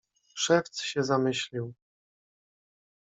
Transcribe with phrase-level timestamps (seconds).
[0.35, 1.73] "Szewc się zamyślił."